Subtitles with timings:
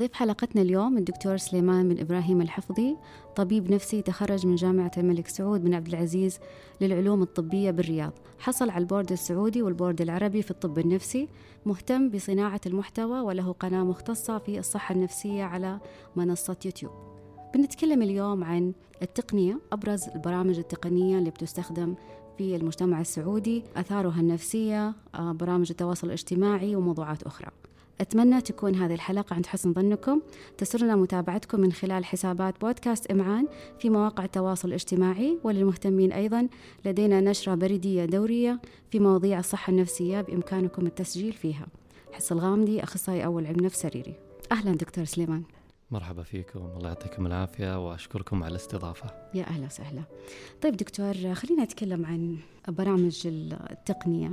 [0.00, 2.96] ضيف حلقتنا اليوم الدكتور سليمان بن إبراهيم الحفظي
[3.36, 6.38] طبيب نفسي تخرج من جامعة الملك سعود بن عبد العزيز
[6.80, 8.12] للعلوم الطبية بالرياض.
[8.38, 11.28] حصل على ال board السعودي وال board العربي في الطب النفسي
[11.66, 15.78] مهتم بصناعة المحتوى وله قناة مختصة في الصحة النفسية على
[16.16, 16.92] منصة يوتيوب.
[17.54, 21.94] بنتكلم اليوم عن التقنية أبرز البرامج التقنية اللي بتستخدم
[22.38, 27.48] في المجتمع السعودي أثارها النفسية آه، برامج التواصل الاجتماعي وموضوعات أخرى.
[28.00, 30.20] أتمنى تكون هذه الحلقة عند حسن ظنكم.
[30.58, 36.48] تسرنا متابعتكم من خلال حسابات بودكاست إمعان في مواقع التواصل الاجتماعي وللمهتمين أيضا
[36.84, 41.66] لدينا نشرة بريدية دورية في مواضيع الصحة النفسية بإمكانكم التسجيل فيها.
[42.12, 44.14] حس الغامدي أخصائي أول علم نفس سريري.
[44.52, 45.42] أهلا دكتور سليمان.
[45.90, 46.60] مرحبا فيكم.
[46.76, 49.10] الله يعطيكم العافية وأشكركم على الاستضافة.
[49.34, 50.02] يا أهلا وسهلا.
[50.62, 52.36] طيب دكتور خلينا نتكلم عن
[52.68, 54.32] برامج التقنية.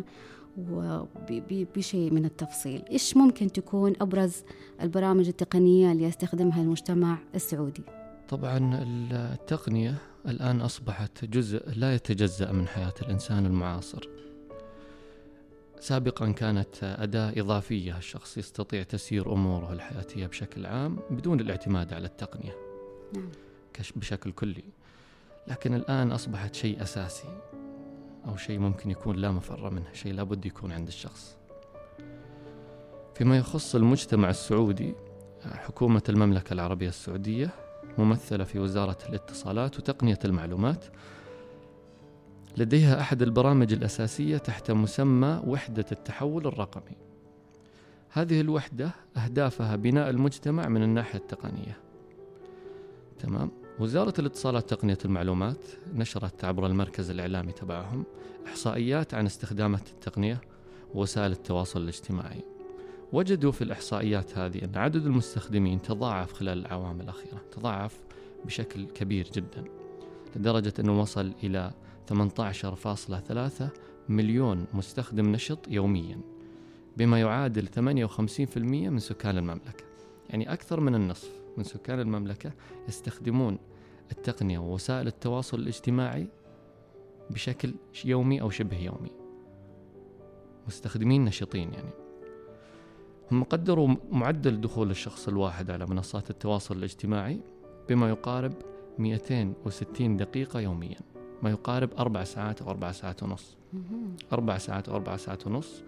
[0.57, 2.83] وبشيء من التفصيل.
[2.91, 4.43] إيش ممكن تكون أبرز
[4.81, 7.83] البرامج التقنية اللي يستخدمها المجتمع السعودي؟
[8.29, 8.79] طبعا
[9.11, 9.95] التقنية
[10.27, 14.09] الآن أصبحت جزء لا يتجزأ من حياة الإنسان المعاصر.
[15.79, 22.55] سابقا كانت أداة إضافية الشخص يستطيع تسيير أموره الحياتية بشكل عام بدون الاعتماد على التقنية.
[23.15, 23.29] نعم.
[23.95, 24.63] بشكل كلي.
[25.47, 27.39] لكن الآن أصبحت شيء أساسي.
[28.27, 31.37] أو شيء ممكن يكون لا مفر منه شيء لابد يكون عند الشخص.
[33.15, 34.95] فيما يخص المجتمع السعودي
[35.51, 37.49] حكومة المملكة العربية السعودية
[37.97, 40.85] ممثلة في وزارة الاتصالات وتقنية المعلومات.
[42.57, 46.97] لديها أحد البرامج الأساسية تحت مسمى وحدة التحول الرقمي.
[48.09, 51.77] هذه الوحدة أهدافها بناء المجتمع من الناحية التقنية.
[53.19, 58.03] تمام؟ وزارة الاتصالات تقنية المعلومات نشرت عبر المركز الإعلامي تبعهم
[58.47, 60.41] إحصائيات عن استخدامات التقنية
[60.93, 62.43] ووسائل التواصل الاجتماعي.
[63.13, 67.99] وجدوا في الإحصائيات هذه أن عدد المستخدمين تضاعف خلال الأعوام الأخيرة تضاعف
[68.45, 69.63] بشكل كبير جدا
[70.35, 71.71] لدرجة أنه وصل إلى
[72.09, 73.63] 18.3
[74.09, 76.21] مليون مستخدم نشط يوميا
[76.97, 79.83] بما يعادل 58% من سكان المملكة.
[80.29, 81.46] يعني أكثر من النصف.
[81.57, 82.51] من سكان المملكة
[82.87, 83.57] يستخدمون
[84.11, 86.27] التقنية ووسائل التواصل الاجتماعي
[87.29, 87.73] بشكل
[88.05, 89.11] يومي أو شبه يومي.
[90.67, 91.89] مستخدمين نشطين يعني.
[93.31, 97.39] هم قدروا معدل دخول الشخص الواحد على منصات التواصل الاجتماعي
[97.89, 98.53] بما يقارب
[98.99, 100.99] 260 دقيقة يوميا.
[101.43, 103.57] ما يقارب أربع ساعات أو أربع ساعات ونص.
[104.33, 105.83] أربع ساعات أو أربع ساعات ونص.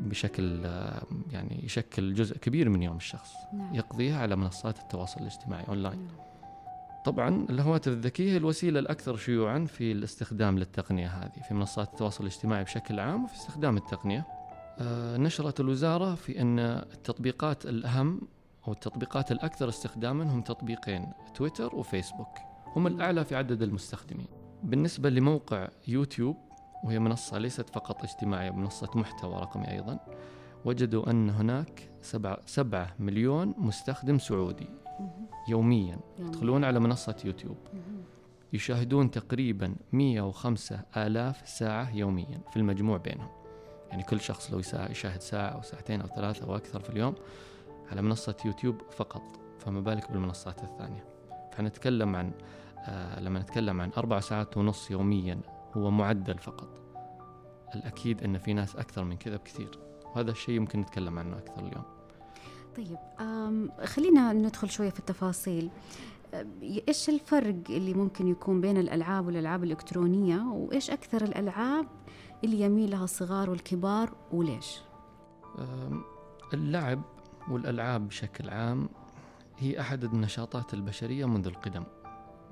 [0.00, 3.32] بشكل آه، يعني يشكل جزء كبير من يوم الشخص.
[3.52, 3.74] نعم.
[3.74, 5.98] يقضيها على منصات التواصل الاجتماعي أونلاين.
[5.98, 6.30] نعم.
[7.04, 12.64] طبعا الهواتف الذكية هي الوسيلة الأكثر شيوعا في الاستخدام للتقنية هذه في منصات التواصل الاجتماعي
[12.64, 14.26] بشكل عام وفي استخدام التقنية.
[14.78, 18.20] آه، نشرت الوزارة في أن التطبيقات الأهم
[18.68, 22.38] أو التطبيقات الأكثر استخداما هم تطبيقين تويتر وفيسبوك.
[22.76, 24.26] هم الأعلى في عدد المستخدمين.
[24.62, 26.36] بالنسبة لموقع يوتيوب
[26.84, 29.98] وهي منصة ليست فقط اجتماعية منصة محتوى رقمي أيضا.
[30.64, 34.68] وجدوا أن هناك سبعة, سبعة مليون مستخدم سعودي
[35.48, 35.98] يوميا.
[36.18, 37.56] يدخلون على منصة يوتيوب.
[38.52, 43.28] يشاهدون تقريبا 105 آلاف ساعة يوميا في المجموع بينهم.
[43.90, 44.58] يعني كل شخص لو
[44.90, 47.14] يشاهد ساعة أو ساعتين أو ثلاثة أو أكثر في اليوم
[47.90, 49.22] على منصة يوتيوب فقط.
[49.58, 51.04] فما بالك بالمنصات الثانية.
[51.52, 52.32] فنتكلم عن
[52.78, 55.40] آه لما نتكلم عن أربع ساعات ونص يوميا
[55.76, 56.80] هو معدل فقط.
[57.74, 61.84] الأكيد أن في ناس أكثر من كذا بكثير وهذا الشيء يمكن نتكلم عنه أكثر اليوم.
[62.76, 62.98] طيب
[63.84, 65.70] خلينا ندخل شوية في التفاصيل.
[66.88, 71.86] إيش الفرق اللي ممكن يكون بين الألعاب والألعاب الإلكترونية؟ وإيش أكثر الألعاب
[72.44, 74.80] اللي يميل لها الصغار والكبار وليش؟
[76.54, 77.02] اللعب
[77.50, 78.88] والألعاب بشكل عام
[79.58, 81.84] هي أحد النشاطات البشرية منذ القدم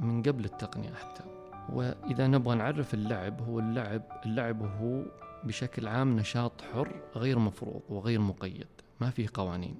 [0.00, 1.37] من قبل التقنية حتى.
[1.72, 5.02] وإذا نبغى نعرف اللعب هو اللعب اللعب هو
[5.44, 8.66] بشكل عام نشاط حر غير مفروض وغير مقيد
[9.00, 9.74] ما فيه قوانين.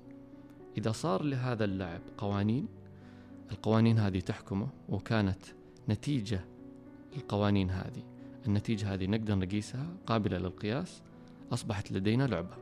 [0.79, 2.69] إذا صار لهذا اللعب قوانين
[3.53, 5.43] القوانين هذه تحكمه وكانت
[5.89, 6.41] نتيجة
[7.17, 8.03] القوانين هذه.
[8.47, 11.03] النتيجة هذه نقدر نقيسها قابلة للقياس
[11.53, 12.57] أصبحت لدينا لعبة.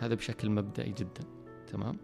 [0.00, 1.24] هذا بشكل مبدئي جدا.
[1.66, 1.96] تمام؟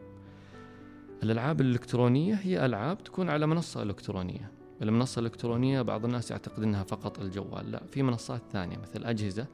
[1.23, 4.51] الألعاب الإلكترونية هي ألعاب تكون على منصة إلكترونية.
[4.83, 9.47] المنصة الإلكترونية بعض الناس يعتقد أنها فقط الجوال لا في منصات ثانية مثل أجهزة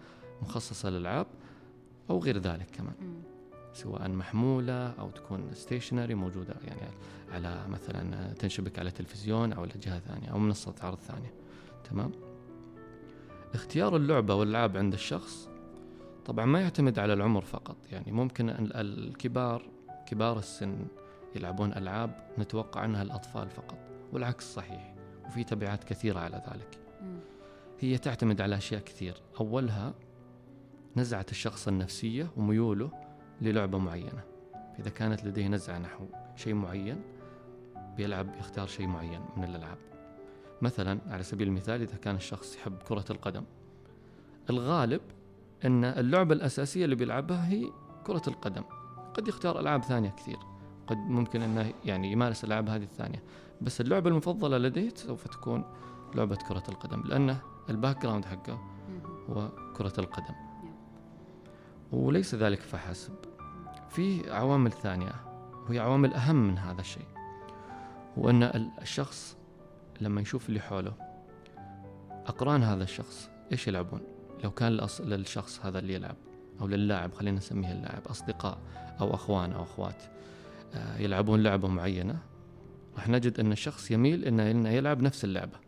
[0.42, 1.26] مخصصة للألعاب
[2.10, 2.94] أو غير ذلك كمان.
[3.72, 6.92] سواء محمولة أو تكون ستيشنري موجودة يعني
[7.32, 11.34] على مثلا تنشبك على تلفزيون أو على جهة ثانية أو منصة عرض ثانية.
[11.90, 12.12] تمام؟
[13.54, 15.48] اختيار اللعبة والألعاب عند الشخص
[16.26, 19.62] طبعا ما يعتمد على العمر فقط يعني ممكن الكبار
[20.06, 20.86] كبار السن
[21.36, 23.78] يلعبون ألعاب نتوقع أنها الأطفال فقط
[24.12, 24.99] والعكس صحيح.
[25.30, 26.78] وفي تبعات كثيرة على ذلك.
[27.80, 29.14] هي تعتمد على أشياء كثير.
[29.40, 29.94] أولها
[30.96, 32.90] نزعة الشخص النفسية وميوله
[33.40, 34.24] للعبة معينة.
[34.78, 36.06] إذا كانت لديه نزعة نحو
[36.36, 37.02] شيء معين
[37.96, 39.78] بيلعب يختار شيء معين من الألعاب.
[40.62, 43.44] مثلا على سبيل المثال إذا كان الشخص يحب كرة القدم
[44.50, 45.00] الغالب
[45.64, 47.70] أن اللعبة الأساسية اللي بيلعبها هي
[48.06, 48.62] كرة القدم.
[49.14, 50.38] قد يختار ألعاب ثانية كثير.
[50.86, 53.22] قد ممكن أنه يعني يمارس الألعاب هذه الثانية.
[53.60, 55.64] بس اللعبة المفضلة لديه سوف تكون
[56.14, 57.40] لعبة كرة القدم لأنه
[57.70, 58.58] ال background حقه
[59.30, 60.34] هو كرة القدم.
[61.92, 63.12] وليس ذلك فحسب.
[63.90, 65.12] في عوامل ثانية
[65.68, 67.06] وهي عوامل أهم من هذا الشيء
[68.18, 68.42] هو أن
[68.82, 69.36] الشخص
[70.00, 70.92] لما يشوف اللي حوله
[72.26, 74.00] أقران هذا الشخص إيش يلعبون؟
[74.44, 76.16] لو كان للشخص هذا اللي يلعب
[76.60, 78.58] أو للاعب خلينا نسميه اللاعب أصدقاء
[79.00, 80.02] أو أخوان أو أخوات
[80.74, 82.18] آه، يلعبون لعبة معينة
[82.96, 85.58] راح نجد أن الشخص يميل إنه يلعب نفس اللعبة.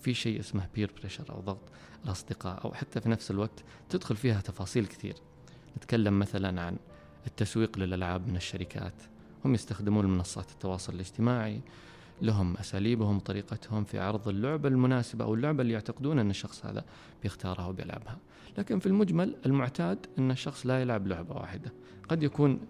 [0.00, 1.62] في شيء اسمه peer pressure أو ضغط
[2.04, 5.14] الأصدقاء أو حتى في نفس الوقت تدخل فيها تفاصيل كثير.
[5.76, 6.76] نتكلم مثلا عن
[7.26, 8.94] التسويق للألعاب من الشركات.
[9.44, 11.60] هم يستخدمون منصات التواصل الاجتماعي
[12.22, 16.84] لهم أساليبهم طريقتهم في عرض اللعبة المناسبة أو اللعبة اللي يعتقدون أن الشخص هذا
[17.22, 18.18] بيختارها وبيلعبها.
[18.58, 21.72] لكن في المجمل المعتاد أن الشخص لا يلعب لعبة واحدة.
[22.08, 22.60] قد يكون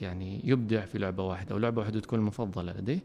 [0.00, 3.00] يعني يبدع في لعبة واحدة أو لعبة واحدة تكون المفضلة لديه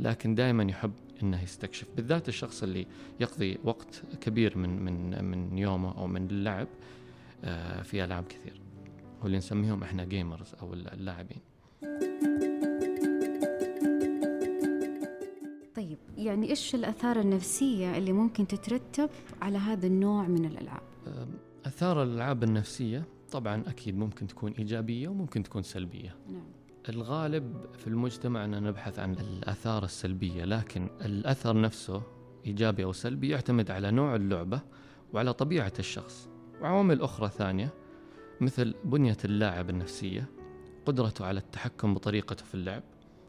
[0.00, 0.92] لكن دائما يحب
[1.22, 2.86] إنه يستكشف بالذات الشخص اللي
[3.20, 6.68] يقضي وقت كبير من من من يومه أو من اللعب
[7.44, 8.60] آه، في ألعاب كثير
[9.22, 11.40] واللي نسميهم إحنا جيمرز أو اللاعبين.
[15.74, 19.10] طيب يعني إيش الأثار النفسية اللي ممكن تترتب
[19.42, 20.82] على هذا النوع من الألعاب؟
[21.66, 26.16] أثار الألعاب النفسية طبعا أكيد ممكن تكون إيجابية وممكن تكون سلبية.
[26.28, 26.59] نعم.
[26.88, 32.02] الغالب في المجتمع أن نبحث عن الآثار السلبية لكن الأثر نفسه
[32.46, 34.60] إيجابي أو سلبي يعتمد على نوع اللعبة
[35.12, 36.28] وعلى طبيعة الشخص.
[36.60, 37.74] وعوامل أخرى ثانية
[38.40, 40.28] مثل بنية اللاعب النفسية
[40.86, 42.82] قدرته على التحكم بطريقته في اللعب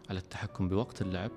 [0.10, 1.32] على التحكم بوقت اللعب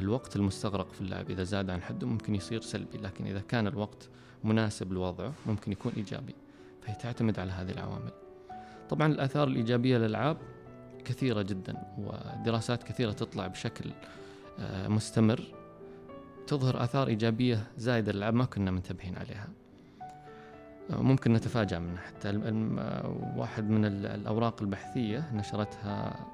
[0.00, 1.30] الوقت المستغرق في اللعب.
[1.30, 4.08] إذا زاد عن حده ممكن يصير سلبي لكن إذا كان الوقت
[4.44, 6.34] مناسب لوضعه ممكن يكون إيجابي.
[6.82, 8.12] فهي تعتمد على هذه العوامل.
[8.88, 10.38] طبعا الآثار الإيجابية للألعاب
[11.02, 13.90] كثيرة جدا ودراسات كثيرة تطلع بشكل
[14.58, 15.40] آه، مستمر
[16.46, 19.48] تظهر آثار إيجابية زايدة للألعاب ما كنا منتبهين عليها.
[20.90, 22.02] آه، ممكن نتفاجأ منها.
[22.02, 26.26] حتى آه، واحد من الأوراق البحثية نشرتها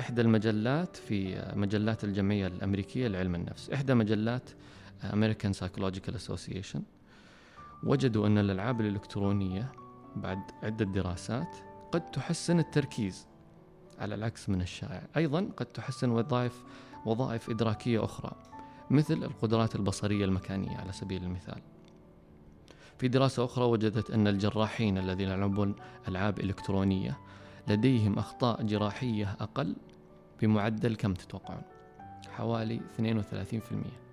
[0.00, 3.70] إحدى المجلات في مجلات الجمعية الأمريكية لعلم النفس.
[3.70, 4.50] إحدى مجلات
[5.02, 6.80] American Psychological Association.
[7.82, 9.72] وجدوا أن الألعاب الإلكترونية
[10.16, 11.56] بعد عدة دراسات
[11.92, 13.26] قد تحسن التركيز
[13.98, 15.02] على العكس من الشائع.
[15.16, 16.62] أيضا قد تحسن وظائف
[17.06, 18.32] وظائف إدراكية أخرى
[18.90, 21.62] مثل القدرات البصرية المكانية على سبيل المثال.
[22.98, 25.74] في دراسة أخرى وجدت أن الجراحين الذين يلعبون
[26.08, 27.18] ألعاب إلكترونية
[27.68, 29.76] لديهم أخطاء جراحية أقل
[30.40, 31.62] بمعدل كم تتوقعون؟
[32.30, 34.08] حوالي 32%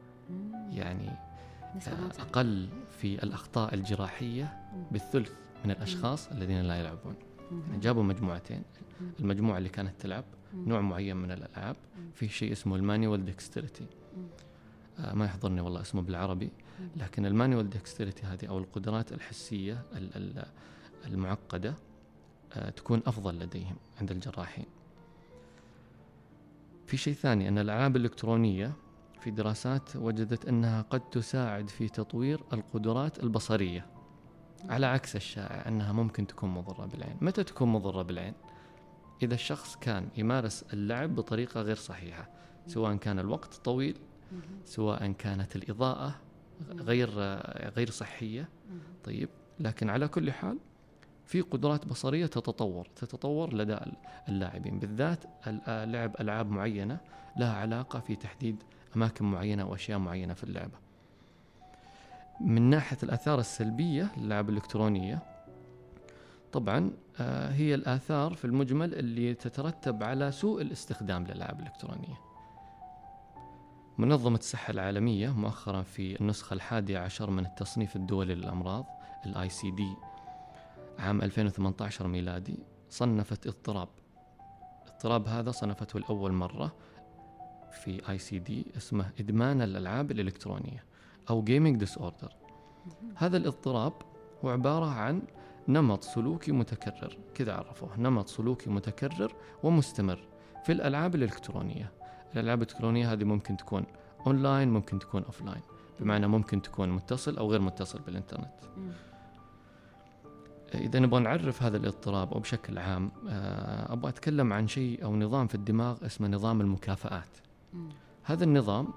[0.71, 1.09] يعني
[2.19, 2.69] أقل
[3.01, 4.57] في الأخطاء الجراحية
[4.91, 5.31] بالثلث
[5.65, 7.15] من الأشخاص الذين لا يلعبون.
[7.81, 8.63] جابوا مجموعتين.
[9.19, 10.23] المجموعة اللي كانت تلعب
[10.53, 11.75] نوع معين من الألعاب.
[12.13, 13.85] في شيء اسمه ال manual dexterity.
[14.99, 16.49] آه ما يحضرني والله اسمه بالعربي.
[16.95, 19.83] لكن ال manual dexterity هذه أو القدرات الحسية
[21.05, 21.75] المعقدة
[22.53, 24.65] آه تكون أفضل لديهم عند الجراحين.
[26.87, 28.73] في شيء ثاني أن الألعاب الإلكترونية
[29.19, 33.85] في دراسات وجدت أنها قد تساعد في تطوير القدرات البصرية.
[34.69, 37.17] على عكس الشائع أنها ممكن تكون مضرة بالعين.
[37.21, 38.33] متى تكون مضرة بالعين؟
[39.23, 42.29] إذا الشخص كان يمارس اللعب بطريقة غير صحيحة
[42.67, 43.97] سواء كان الوقت طويل
[44.65, 46.15] سواء كانت الإضاءة
[46.71, 47.09] غير
[47.75, 48.49] غير صحية
[49.03, 49.29] طيب
[49.59, 50.57] لكن على كل حال
[51.25, 53.77] في قدرات بصرية تتطور تتطور لدى
[54.29, 55.23] اللاعبين بالذات
[55.67, 56.97] لعب ألعاب معينة
[57.37, 58.63] لها علاقة في تحديد
[58.95, 60.84] أماكن معينة وأشياء معينة في اللعبة.
[62.41, 65.19] من ناحية الآثار السلبية للألعاب الإلكترونية
[66.53, 72.19] طبعا آه، هي الآثار في المجمل اللي تترتب على سوء الاستخدام للألعاب الإلكترونية.
[73.97, 78.85] منظمة الصحة العالمية مؤخرا في النسخة الحادية عشر من التصنيف الدولي للأمراض
[79.25, 79.93] ال ICD
[80.99, 83.89] عام 2018 ميلادي صنفت اضطراب.
[84.85, 86.75] الاضطراب هذا صنفته لأول مرة
[87.71, 90.83] في ICD اسمه ادمان الالعاب الإلكترونية.
[91.29, 92.35] أو gaming disorder
[93.15, 93.93] هذا الاضطراب
[94.45, 95.21] هو عبارة عن
[95.67, 97.17] نمط سلوكي متكرر.
[97.33, 97.99] كذا عرفوه.
[97.99, 100.27] نمط سلوكي متكرر ومستمر
[100.65, 101.91] في الألعاب الإلكترونية.
[102.33, 103.85] الألعاب الإلكترونية هذه ممكن تكون
[104.27, 105.61] اونلاين ممكن تكون offline
[105.99, 108.53] بمعنى ممكن تكون متصل أو غير متصل بالإنترنت.
[110.73, 115.47] إذا نبغى نعرف هذا الاضطراب أو بشكل عام آه، أبغى أتكلم عن شيء أو نظام
[115.47, 117.37] في الدماغ اسمه نظام المكافآت.
[118.23, 118.87] هذا النظام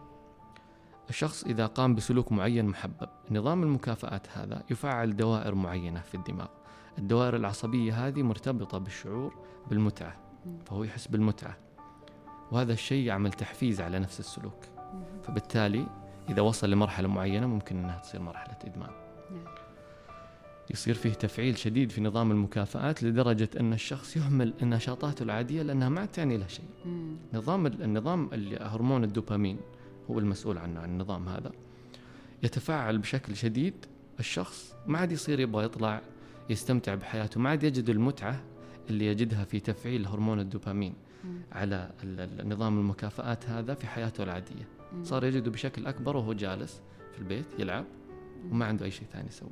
[1.11, 3.09] الشخص إذا قام بسلوك معين محبب.
[3.31, 6.47] نظام المكافآت هذا يفعل دوائر معينة في الدماغ.
[6.99, 9.35] الدوائر العصبية هذه مرتبطة بالشعور
[9.71, 10.17] بالمتعة
[10.67, 11.57] فهو يحس بالمتعة.
[12.51, 14.65] وهذا الشيء يعمل تحفيز على نفس السلوك.
[15.23, 15.87] فبالتالي
[16.29, 18.91] إذا وصل لمرحلة معينة ممكن أنها تصير مرحلة إدمان.
[19.31, 19.55] نعم.
[20.71, 26.07] يصير فيه تفعيل شديد في نظام المكافآت لدرجة أن الشخص يهمل نشاطاته العادية لأنها ما
[26.07, 26.69] تعني له شيء.
[27.35, 29.59] نظام النظام هرمون الدوبامين
[30.11, 31.53] هو المسؤول عنه عن النظام هذا.
[32.43, 33.75] يتفاعل بشكل شديد
[34.21, 36.01] الشخص ما عاد يصير يبغى يطلع
[36.51, 38.43] يستمتع بحياته ما عاد يجد المتعة
[38.91, 40.95] اللي يجدها في تفعيل هرمون الدوبامين
[41.53, 41.91] على
[42.45, 44.69] نظام المكافآت هذا في حياته العادية.
[45.03, 46.81] صار يجده بشكل أكبر وهو جالس
[47.13, 47.85] في البيت يلعب
[48.51, 49.51] وما عنده أي شيء ثاني يسويه.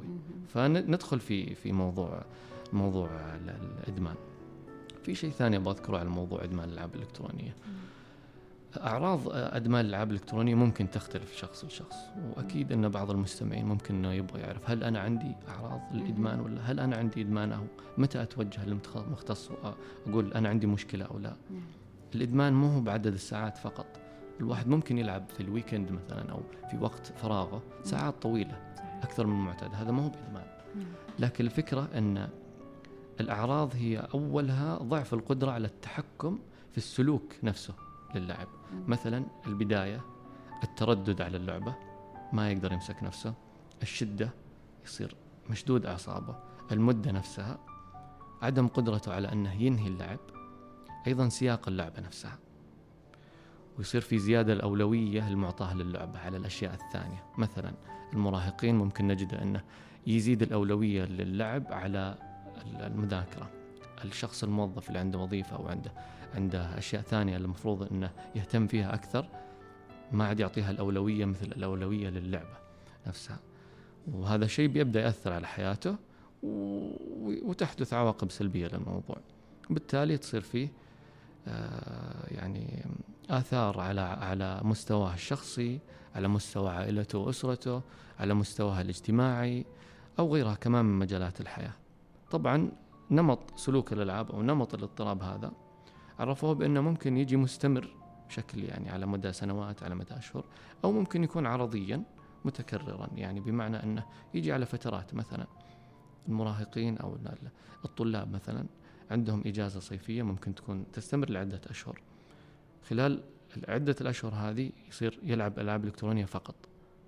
[0.49, 2.25] فندخل في في موضوع
[2.73, 3.11] موضوع
[3.85, 4.15] الإدمان.
[5.03, 7.55] في شيء ثاني أبغى أذكره على موضوع إدمان الألعاب الإلكترونية.
[8.79, 11.97] أعراض أدمان الألعاب الإلكترونية ممكن تختلف شخص لشخص
[12.37, 16.81] وأكيد إن بعض المستمعين ممكن إنه يبغى يعرف هل أنا عندي أعراض الإدمان ولا هل
[16.81, 17.65] أنا عندي إدمان أو
[17.99, 21.37] متى أتوجه للمختص وأقول أنا عندي مشكلة أو لا.
[21.51, 21.63] نعم.
[22.15, 23.87] الإدمان مو هو بعدد الساعات فقط
[24.41, 26.41] الواحد ممكن يلعب في الويكند مثلا أو
[26.71, 28.59] في وقت فراغه ساعات طويلة
[29.03, 30.47] أكثر من المعتاد هذا ما هو بإدمان.
[30.77, 30.87] نعم.
[31.19, 32.29] لكن الفكرة إن
[33.21, 36.39] الأعراض هي أولها ضعف القدرة على التحكم
[36.73, 37.75] في السلوك نفسه.
[38.17, 38.83] للاعب نعم.
[38.87, 40.01] مثلا البداية
[40.63, 41.75] التردد على اللعبة
[42.33, 43.35] ما يقدر يمسك نفسه
[43.83, 44.31] الشدة
[44.85, 45.17] يصير
[45.51, 46.37] مشدود أعصابه
[46.73, 47.59] المدة نفسها
[48.43, 50.19] عدم قدرته على أنه ينهي اللعب
[51.07, 52.39] أيضا سياق اللعبة نفسها.
[53.79, 57.25] ويصير في زيادة الأولوية المعطاة للعبة على الأشياء الثانية.
[57.39, 57.73] مثلا
[58.13, 59.65] المراهقين ممكن نجد أنه
[60.07, 62.19] يزيد الأولوية للعب على
[62.67, 63.51] المذاكرة.
[64.05, 65.93] الشخص الموظف اللي عنده وظيفة أو عنده
[66.37, 69.29] عنده أشياء ثانية المفروض أنه يهتم فيها أكثر
[70.13, 72.57] ما عاد يعطيها الأولوية مثل الأولوية للعبة
[73.07, 73.39] نفسها.
[74.13, 75.97] وهذا الشيء بيبدأ يأثر على حياته
[77.43, 79.17] وتحدث عواقب سلبية للموضوع.
[79.71, 80.69] بالتالي تصير فيه
[81.49, 82.85] آه، يعني
[83.31, 85.79] آثار على على مستواه الشخصي
[86.15, 87.83] على مستوى عائلته وأسرته
[88.21, 89.65] على مستواه الاجتماعي
[90.19, 91.73] أو غيرها كمان من مجالات الحياة.
[92.31, 92.71] طبعا
[93.11, 95.53] نمط سلوك الألعاب أو نمط الاضطراب هذا
[96.19, 97.89] عرفوه بأنه ممكن يجي مستمر
[98.29, 100.45] بشكل يعني على مدى سنوات على مدى أشهر
[100.85, 102.03] أو ممكن يكون عرضيا
[102.45, 104.05] متكررا يعني بمعنى أنه
[104.35, 105.47] يجي على فترات مثلا
[106.29, 107.19] المراهقين أو
[107.85, 108.67] الطلاب مثلا
[109.11, 112.03] عندهم إجازة صيفية ممكن تكون تستمر لعدة أشهر.
[112.89, 113.23] خلال
[113.69, 116.55] عدة الأشهر هذه يصير يلعب ألعاب إلكترونية فقط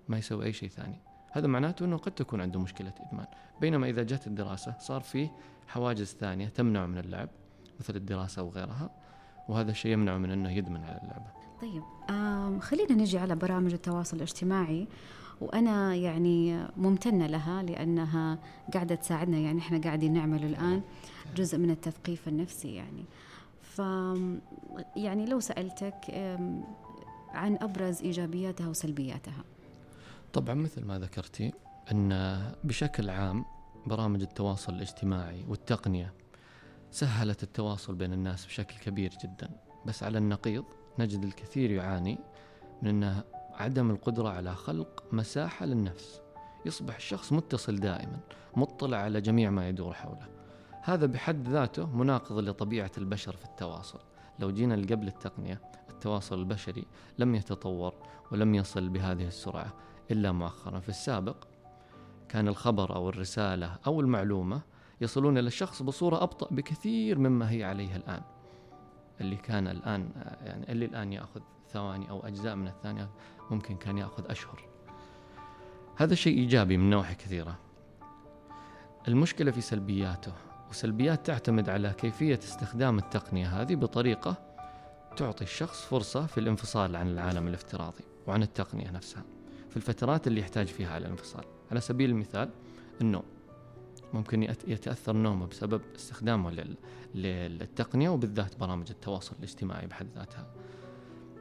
[0.09, 1.01] ما يسوي أي شيء ثاني.
[1.31, 3.27] هذا معناته أنه قد تكون عنده مشكلة إدمان.
[3.61, 5.33] بينما إذا جت الدراسة صار فيه
[5.67, 7.29] حواجز ثانية تمنعه من اللعب.
[7.81, 8.91] مثل الدراسة وغيرها
[9.49, 11.39] وهذا الشيء يمنعه من أنه يدمن على اللعبة.
[11.61, 11.83] طيب
[12.61, 14.89] خلينا نجي على برامج التواصل الاجتماعي
[15.41, 18.39] وأنا يعني ممتنة لها لأنها
[18.75, 20.83] قاعدة تساعدنا يعني إحنا قاعدين نعمل الآن
[21.37, 23.05] جزء من التثقيف النفسي يعني.
[23.63, 23.79] ف
[24.97, 26.11] يعني لو سألتك
[27.29, 29.45] عن أبرز إيجابياتها وسلبياتها.
[30.33, 31.53] طبعا مثل ما ذكرتي
[31.93, 33.45] أن بشكل عام
[33.87, 36.13] برامج التواصل الاجتماعي والتقنية
[36.91, 39.51] سهلت التواصل بين الناس بشكل كبير جدا.
[39.87, 40.65] بس على النقيض
[40.99, 42.19] نجد الكثير يعاني
[42.83, 46.21] من أنه عدم القدرة على خلق مساحة للنفس.
[46.67, 48.19] يصبح الشخص متصل دائما
[48.57, 50.29] مطلع على جميع ما يدور حوله.
[50.83, 54.01] هذا بحد ذاته مناقض لطبيعة البشر في التواصل.
[54.39, 56.85] لو جينا قبل التقنية التواصل البشري
[57.19, 57.95] لم يتطور
[58.33, 59.73] ولم يصل بهذه السرعة
[60.11, 60.81] إلا مؤخرا.
[60.81, 61.45] في السابق
[62.29, 64.61] كان الخبر أو الرسالة أو المعلومة
[65.01, 68.23] يصلون إلى الشخص بصورة أبطأ بكثير مما هي عليه الآن.
[69.21, 70.11] اللي كان الآن
[70.43, 73.09] يعني اللي الآن يأخذ ثواني أو أجزاء من الثانية
[73.51, 74.69] ممكن كان يأخذ أشهر.
[75.97, 77.59] هذا شيء إيجابي من نواحي كثيرة.
[79.09, 80.33] المشكلة في سلبياته
[80.71, 84.37] وسلبيات تعتمد على كيفية استخدام التقنية هذه بطريقة
[85.17, 89.23] تعطي الشخص فرصة في الانفصال عن العالم الافتراضي وعن التقنية نفسها
[89.71, 91.45] في الفترات اللي يحتاج فيها على الانفصال.
[91.71, 92.51] على سبيل المثال
[93.01, 93.38] النوم
[94.15, 96.77] ممكن يتأثر نومه بسبب استخدامه
[97.15, 100.47] للتقنية وبالذات برامج التواصل الاجتماعي بحد ذاتها.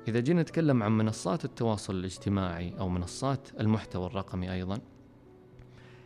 [0.08, 4.80] إذا جينا نتكلم عن منصات التواصل الاجتماعي أو منصات المحتوى الرقمي أيضا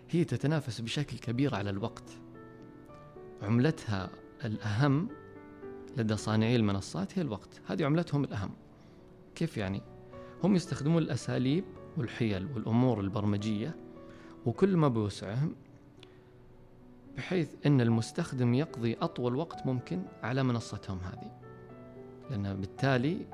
[0.10, 2.10] هي تتنافس بشكل كبير على الوقت.
[3.41, 4.10] عملتها
[4.46, 5.10] الأهم
[5.98, 7.62] لدى صانعي المنصات هي الوقت.
[7.65, 8.51] هذه عملتهم الأهم.
[9.36, 9.82] كيف يعني؟
[10.44, 11.63] هم يستخدمون الأساليب
[11.98, 13.75] والحيل والأمور البرمجية
[14.46, 15.56] وكل ما بوسعهم
[17.18, 21.32] بحيث أن المستخدم يقضي أطول وقت ممكن على منصتهم هذه.
[22.30, 23.25] لأن بالتالي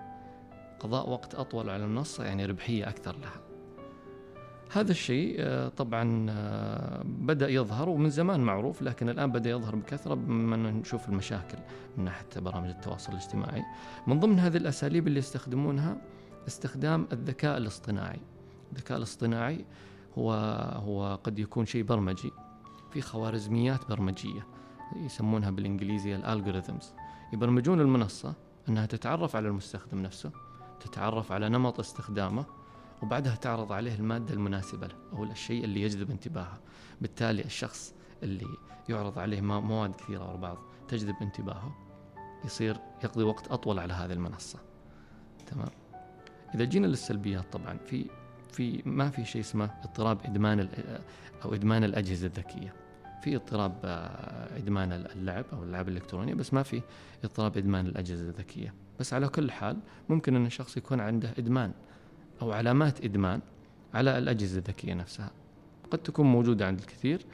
[0.80, 3.42] قضاء وقت أطول على المنصة يعني ربحية أكثر لها.
[4.72, 10.14] هذا الشيء آه، طبعا آه، بدأ يظهر ومن زمان معروف لكن الآن بدأ يظهر بكثرة
[10.14, 11.58] بما نشوف المشاكل
[11.98, 13.64] من ناحية برامج التواصل الاجتماعي.
[14.08, 15.98] من ضمن هذه الأساليب اللي يستخدمونها
[16.48, 18.20] استخدام الذكاء الاصطناعي.
[18.74, 19.66] الذكاء الاصطناعي
[20.18, 20.34] هو
[20.86, 22.32] هو قد يكون شيء برمجي.
[22.92, 24.48] في خوارزميات برمجية
[24.96, 26.94] يسمونها بالإنجليزية الألغوريثمز.
[27.34, 28.34] يبرمجون المنصة
[28.70, 30.32] أنها تتعرف على المستخدم نفسه
[30.80, 32.46] تتعرف على نمط استخدامه
[33.04, 36.60] وبعدها تعرض عليه المادة المناسبة له أو الشيء اللي يجذب انتباهه.
[37.02, 38.48] بالتالي الشخص اللي
[38.90, 41.76] يعرض عليه مواد كثيرة ورا بعض تجذب انتباهه
[42.46, 44.60] يصير يقضي وقت أطول على هذه المنصة.
[45.48, 45.70] تمام؟
[46.56, 48.10] إذا جينا للسلبيات طبعا في
[48.52, 50.70] في ما في شيء اسمه اضطراب إدمان
[51.46, 52.74] أو إدمان الأجهزة الذكية.
[53.22, 56.82] في اضطراب آه، إدمان اللعب أو الألعاب الإلكترونية بس ما في
[57.24, 58.74] اضطراب إدمان الأجهزة الذكية.
[59.00, 59.78] بس على كل حال
[60.10, 61.72] ممكن أن الشخص يكون عنده إدمان
[62.42, 63.42] أو علامات إدمان
[63.94, 65.32] على الأجهزة الذكية نفسها.
[65.92, 67.26] قد تكون موجودة عند الكثير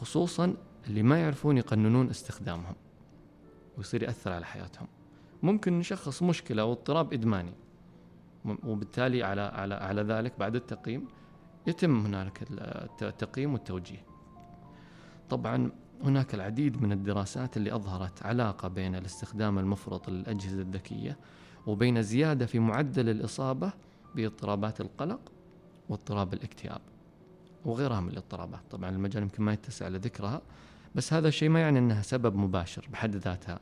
[0.00, 0.54] خصوصا
[0.86, 2.74] اللي ما يعرفون يقننون استخدامهم
[3.78, 4.86] ويصير يأثر على حياتهم.
[5.42, 7.52] ممكن نشخص مشكلة أو اضطراب إدماني
[8.44, 11.08] وبالتالي على على على ذلك بعد التقييم
[11.66, 12.46] يتم هنالك
[13.02, 14.04] التقييم والتوجيه.
[15.30, 15.70] طبعا
[16.04, 21.18] هناك العديد من الدراسات اللي أظهرت علاقة بين الاستخدام المفرط للأجهزة الذكية
[21.66, 23.72] وبين زيادة في معدل الإصابة
[24.14, 25.20] باضطرابات القلق
[25.88, 26.80] واضطراب الاكتئاب
[27.64, 28.60] وغيرها من الاضطرابات.
[28.70, 30.42] طبعا المجال يمكن ما يتسع لذكرها
[30.94, 33.60] بس هذا الشيء ما يعني أنها سبب مباشر بحد ذاتها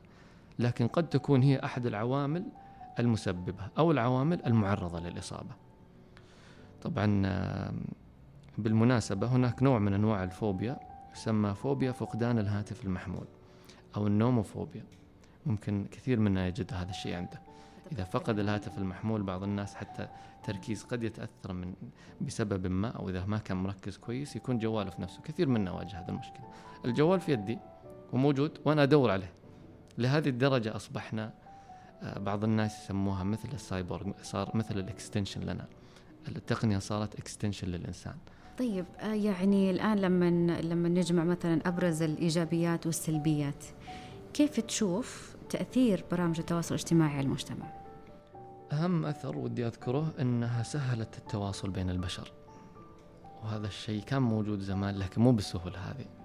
[0.59, 2.45] لكن قد تكون هي أحد العوامل
[2.99, 5.55] المسببة أو العوامل المعرضة للإصابة.
[6.83, 7.23] طبعا
[8.59, 10.81] بالمناسبة هناك نوع من أنواع الفوبيا
[11.13, 13.27] يسمى فوبيا فقدان الهاتف المحمول
[13.97, 14.85] أو النوموفوبيا.
[15.47, 17.41] ممكن كثير منا يجد هذا الشيء عنده.
[17.93, 20.09] إذا فقد الهاتف المحمول بعض الناس حتى
[20.45, 21.75] تركيز قد يتأثر من
[22.21, 25.23] بسبب ما أو إذا ما كان مركز كويس يكون جواله في نفسه.
[25.23, 26.45] كثير منا واجه هذا المشكلة.
[26.85, 27.59] الجوال في يدي
[28.13, 29.33] وموجود وأنا أدور عليه.
[29.99, 31.33] لهذه الدرجة أصبحنا
[32.03, 35.67] بعض الناس يسموها مثل السايبورغ صار مثل ال extension لنا.
[36.29, 38.15] التقنية صارت extension للإنسان.
[38.59, 43.65] طيب آه، يعني الآن لما لما نجمع مثلا أبرز الإيجابيات والسلبيات
[44.35, 47.67] كيف تشوف تأثير برامج التواصل الاجتماعي على المجتمع؟
[48.73, 52.33] أهم أثر ودي أذكره أنها سهلت التواصل بين البشر.
[53.43, 56.22] وهذا الشيء كان موجود زمان لكن مو بالسهولة هذه.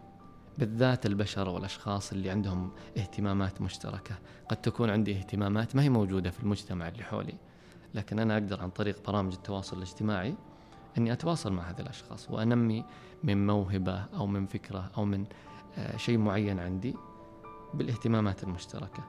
[0.58, 4.16] بالذات البشر والأشخاص اللي عندهم اهتمامات مشتركة.
[4.50, 7.34] قد تكون عندي اهتمامات ما هي موجودة في المجتمع اللي حولي
[7.94, 10.36] لكن أنا أقدر عن طريق برامج التواصل الاجتماعي
[10.98, 12.86] أني أتواصل مع هذه الأشخاص وأنمي
[13.24, 15.26] من موهبة أو من فكرة أو من
[15.78, 16.96] آه، شيء معين عندي
[17.74, 19.04] بالاهتمامات المشتركة.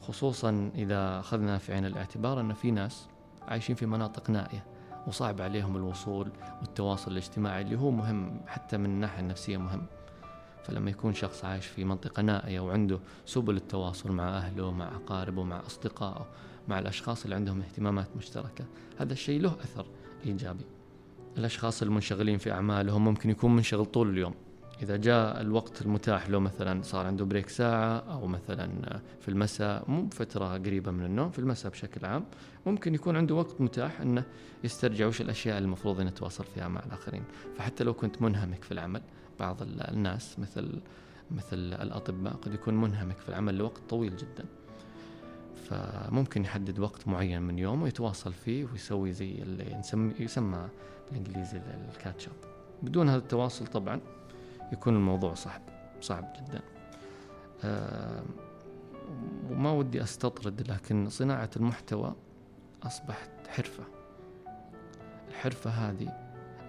[0.00, 3.08] خصوصا إذا أخذنا في عين الاعتبار أن في ناس
[3.48, 4.64] عايشين في مناطق نائية
[5.06, 9.86] وصعب عليهم الوصول والتواصل الاجتماعي اللي هو مهم حتى من الناحية النفسية مهم.
[10.64, 15.60] فلما يكون شخص عايش في منطقة نائية وعنده سبل التواصل مع أهله مع أقاربه مع
[15.66, 16.26] أصدقائه
[16.68, 18.64] مع الأشخاص اللي عندهم اهتمامات مشتركة
[18.98, 19.86] هذا الشيء له أثر
[20.26, 20.64] إيجابي.
[21.38, 24.34] الأشخاص المنشغلين في أعمالهم ممكن يكون منشغل طول اليوم.
[24.82, 30.02] إذا جاء الوقت المتاح له مثلا صار عنده بريك ساعة أو مثلا في المساء مو
[30.02, 32.24] بفترة قريبة من النوم في المساء بشكل عام
[32.66, 34.24] ممكن يكون عنده وقت متاح أنه
[34.64, 37.22] يسترجع وش الأشياء المفروض أن يتواصل فيها مع الآخرين.
[37.56, 39.02] فحتى لو كنت منهمك في العمل
[39.42, 40.80] بعض الناس مثل
[41.30, 44.44] مثل الأطباء قد يكون منهمك في العمل لوقت طويل جدا.
[45.64, 50.68] فممكن يحدد وقت معين من يوم ويتواصل فيه ويسوي زي اللي نسمي يسمى
[51.08, 51.60] بالإنجليزي
[51.92, 52.32] الكاتشب
[52.82, 54.00] بدون هذا التواصل طبعا
[54.72, 55.62] يكون الموضوع صعب
[56.00, 56.60] صعب جدا.
[57.64, 58.22] آه
[59.50, 62.14] وما ودي أستطرد لكن صناعة المحتوى
[62.82, 63.84] أصبحت حرفة.
[65.28, 66.08] الحرفة هذه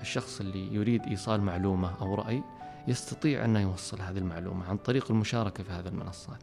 [0.01, 2.43] الشخص اللي يريد إيصال معلومة أو رأي
[2.88, 6.39] يستطيع أن يوصل هذه المعلومة عن طريق المشاركة في هذه المنصات.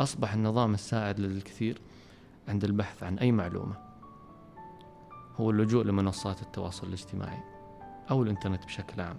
[0.00, 1.80] أصبح النظام السائد للكثير
[2.48, 3.76] عند البحث عن أي معلومة.
[5.36, 7.38] هو اللجوء لمنصات التواصل الاجتماعي
[8.10, 9.16] أو الإنترنت بشكل عام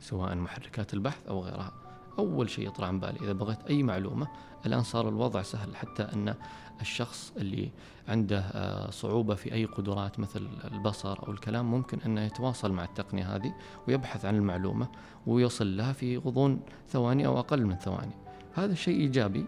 [0.00, 1.72] سواء محركات البحث أو غيرها.
[2.18, 4.28] أول شيء يطرى عن بالي إذا بغيت أي معلومة
[4.66, 6.34] الآن صار الوضع سهل حتى أن
[6.80, 7.70] الشخص اللي
[8.08, 13.36] عنده آه، صعوبة في أي قدرات مثل البصر أو الكلام ممكن أنه يتواصل مع التقنية
[13.36, 13.54] هذه
[13.88, 14.88] ويبحث عن المعلومة
[15.26, 18.14] ويصل لها في غضون ثواني أو أقل من ثواني.
[18.54, 19.46] هذا شيء إيجابي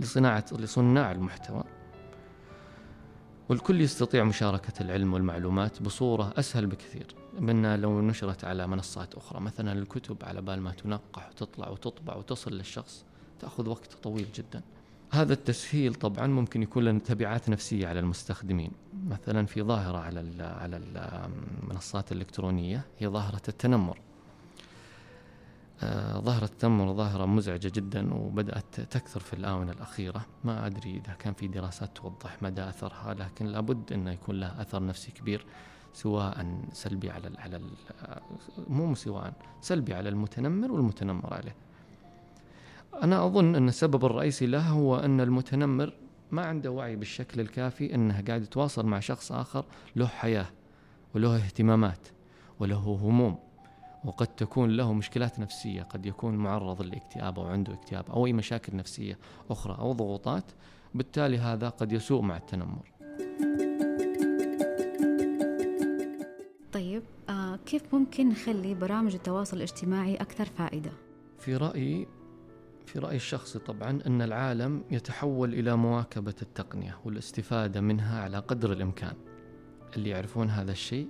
[0.00, 1.64] لصناعة لصناع المحتوى.
[3.48, 7.21] والكل يستطيع مشاركة العلم والمعلومات بصورة أسهل بكثير.
[7.40, 12.52] من لو نشرت على منصات أخرى مثلا الكتب على بال ما تنقح وتطلع وتطبع وتصل
[12.52, 13.04] للشخص
[13.40, 14.62] تأخذ وقت طويل جدا.
[15.10, 18.70] هذا التسهيل طبعا ممكن يكون له تبعات نفسية على المستخدمين.
[19.08, 23.98] مثلا في ظاهرة على على المنصات الإلكترونية هي ظاهرة التنمر.
[25.82, 30.26] آه، ظاهرة التنمر ظاهرة مزعجة جدا وبدأت تكثر في الآونة الأخيرة.
[30.44, 34.86] ما أدري إذا كان في دراسات توضح مدى أثرها لكن لابد أن يكون لها أثر
[34.86, 35.46] نفسي كبير.
[35.92, 37.62] سواء سلبي على ال على ال
[38.68, 41.54] مو سواء سلبي على المتنمر والمتنمر عليه.
[43.02, 45.92] أنا أظن أن السبب الرئيسي له هو أن المتنمر
[46.30, 49.64] ما عنده وعي بالشكل الكافي أنه قاعد يتواصل مع شخص آخر
[49.96, 50.46] له حياة
[51.14, 52.08] وله اهتمامات
[52.60, 53.38] وله هموم
[54.04, 58.76] وقد تكون له مشكلات نفسية قد يكون معرض للاكتئاب أو عنده اكتئاب أو أي مشاكل
[58.76, 59.18] نفسية
[59.50, 60.44] أخرى أو ضغوطات
[60.94, 62.91] بالتالي هذا قد يسوء مع التنمر.
[66.82, 70.92] طيب آه كيف ممكن نخلي برامج التواصل الاجتماعي أكثر فائدة؟
[71.38, 72.06] في رأيي
[72.86, 79.14] في رأيي الشخصي طبعا أن العالم يتحول إلى مواكبة التقنية والاستفادة منها على قدر الإمكان.
[79.96, 81.08] اللي يعرفون هذا الشيء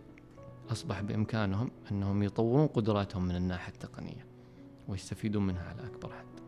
[0.70, 4.26] أصبح بإمكانهم أنهم يطورون قدراتهم من الناحية التقنية
[4.88, 6.40] ويستفيدون منها على أكبر حد.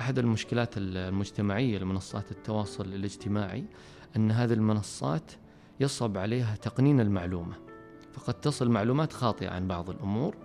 [0.00, 3.64] أحد المشكلات المجتمعية لمنصات التواصل الاجتماعي
[4.16, 5.32] أن هذه المنصات
[5.80, 7.65] يصعب عليها تقنين المعلومة.
[8.16, 10.36] فقد تصل معلومات خاطئة عن بعض الأمور.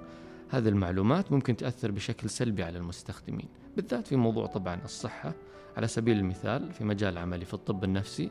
[0.49, 5.33] هذه المعلومات ممكن تأثر بشكل سلبي على المستخدمين بالذات في موضوع طبعا الصحة.
[5.77, 8.29] على سبيل المثال في مجال عملي في الطب النفسي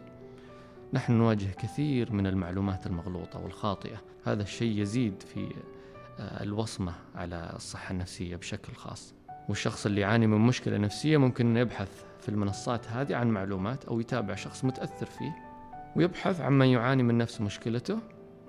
[0.93, 4.03] نحن نواجه كثير من المعلومات المغلوطة والخاطئة.
[4.25, 5.55] هذا الشيء يزيد في
[6.19, 9.15] آه، الوصمة على الصحة النفسية بشكل خاص.
[9.49, 14.35] والشخص اللي يعاني من مشكلة نفسية ممكن يبحث في المنصات هذه عن معلومات أو يتابع
[14.35, 15.37] شخص متأثر فيه
[15.97, 17.99] ويبحث عن من يعاني من نفس مشكلته.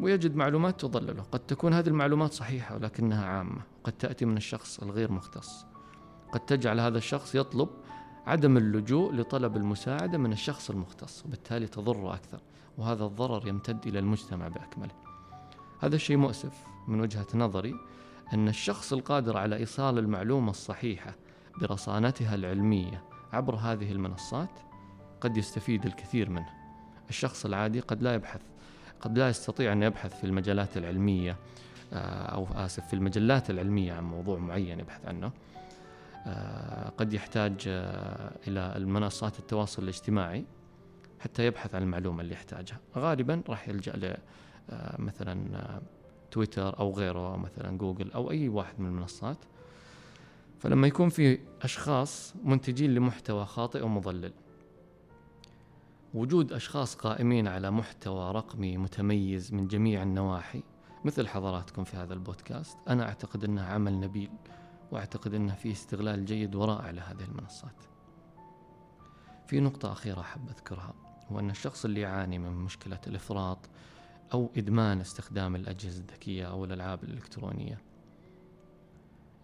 [0.01, 1.23] ويجد معلومات تضلله.
[1.31, 5.65] قد تكون هذه المعلومات صحيحة ولكنها عامة قد تأتي من الشخص الغير مختص.
[6.31, 7.69] قد تجعل هذا الشخص يطلب
[8.25, 12.41] عدم اللجوء لطلب المساعدة من الشخص المختص وبالتالي تضره أكثر
[12.77, 14.91] وهذا الضرر يمتد إلى المجتمع بأكمله.
[15.79, 16.53] هذا الشيء مؤسف
[16.87, 17.75] من وجهة نظري
[18.33, 21.15] أن الشخص القادر على إيصال المعلومة الصحيحة
[21.61, 24.59] برصانتها العلمية عبر هذه المنصات
[25.21, 26.49] قد يستفيد الكثير منه.
[27.09, 28.50] الشخص العادي قد لا يبحث
[29.01, 31.37] قد لا يستطيع أن يبحث في المجالات العلمية
[31.93, 35.31] آه، أو آسف في المجلات العلمية عن موضوع معين يبحث عنه.
[36.25, 40.45] آه، قد يحتاج آه، إلى المنصات التواصل الاجتماعي
[41.19, 42.79] حتى يبحث عن المعلومة اللي يحتاجها.
[42.97, 44.17] غالبا راح يلجأ
[44.99, 45.79] مثلا
[46.31, 49.37] تويتر أو غيره مثلا جوجل أو أي واحد من المنصات.
[50.59, 54.31] فلما يكون في أشخاص منتجين لمحتوى خاطئ ومضلل
[56.13, 60.63] وجود أشخاص قائمين على محتوى رقمي متميز من جميع النواحي
[61.05, 64.29] مثل حضراتكم في هذا البودكاست أنا أعتقد أنه عمل نبيل
[64.91, 67.75] وأعتقد أنه في استغلال جيد ورائع لهذه المنصات.
[69.47, 70.93] في نقطة أخيرة أحب أذكرها
[71.31, 73.69] هو أن الشخص اللي يعاني من مشكلة الإفراط
[74.33, 77.77] أو إدمان استخدام الأجهزة الذكية أو الألعاب الإلكترونية.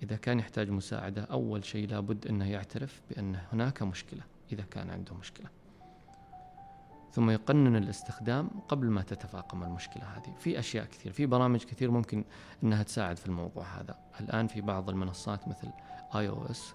[0.04, 5.16] إذا كان يحتاج مساعدة أول شيء لابد أنه يعترف بأن هناك مشكلة إذا كان عنده
[5.16, 5.57] مشكلة.
[7.18, 10.34] ثم يقنن الاستخدام قبل ما تتفاقم المشكلة هذه.
[10.40, 12.24] في أشياء كثير في برامج كثير ممكن
[12.64, 13.96] أنها تساعد في الموضوع هذا.
[14.20, 15.68] الآن في بعض المنصات مثل
[16.16, 16.74] آي أو إس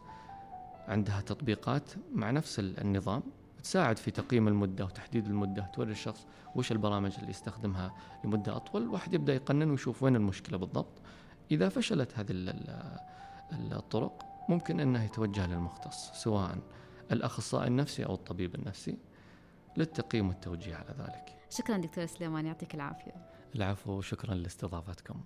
[0.88, 3.22] عندها تطبيقات مع نفس النظام
[3.62, 8.88] تساعد في تقييم المدة وتحديد المدة توري الشخص وش البرامج اللي يستخدمها لمدة أطول.
[8.88, 11.02] واحد يبدأ يقنن ويشوف وين المشكلة بالضبط.
[11.50, 12.54] إذا فشلت هذه
[13.52, 16.58] الطرق ممكن أنه يتوجه للمختص سواء
[17.12, 18.96] الأخصائي النفسي أو الطبيب النفسي.
[19.76, 21.38] للتقييم والتوجيه على ذلك.
[21.50, 23.12] شكرا دكتور سليمان يعطيك العافية.
[23.54, 25.22] العفو وشكرا لاستضافتكم.